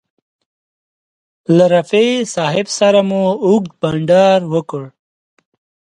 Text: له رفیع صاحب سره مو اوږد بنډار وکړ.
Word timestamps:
له 1.55 1.65
رفیع 1.73 2.13
صاحب 2.35 2.67
سره 2.79 2.99
مو 3.09 3.23
اوږد 3.45 3.71
بنډار 3.81 4.39
وکړ. 4.53 4.83